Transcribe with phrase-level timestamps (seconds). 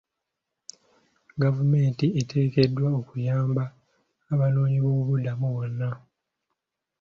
[1.41, 3.63] Gavumenti eteekeddwa okuyamba
[4.31, 5.89] abanoonyiboobubudamu bonna.